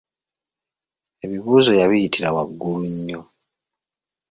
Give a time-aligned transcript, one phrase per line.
[1.25, 3.21] Ebibuuzo yabiyitira waggulu nnyo.